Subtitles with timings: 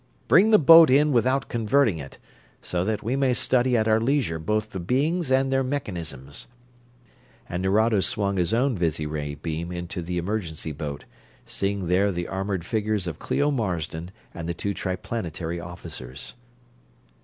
[0.27, 2.17] Bring the boat in without converting it,
[2.59, 6.47] so that we may study at our leisure both the beings and their mechanisms,"
[7.47, 11.05] and Nerado swung his own visiray beam into the emergency boat,
[11.45, 16.33] seeing there the armored figures of Clio Marsden and the two Triplanetary officers.